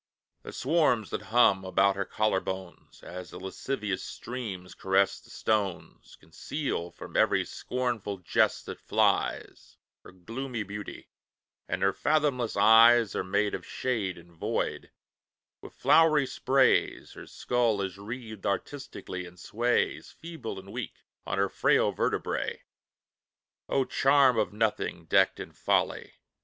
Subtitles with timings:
[0.41, 6.17] The swarms that hum about her collar bones As the lascivious streams caress the stones,
[6.19, 11.11] Conceal from every scornful jest that flies, Her gloomy beauty;
[11.67, 14.89] and her fathomless eyes Are made of shade and void;
[15.61, 20.95] with flowery sprays Her skull is wreathed artistically, and sways, Feeble and weak,
[21.27, 22.61] on her frail vertebræ.
[23.69, 26.13] O charm of nothing decked in folly!